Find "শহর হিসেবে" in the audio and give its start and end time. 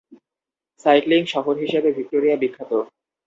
1.33-1.89